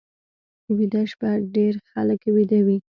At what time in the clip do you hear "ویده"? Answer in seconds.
0.77-1.01, 2.35-2.59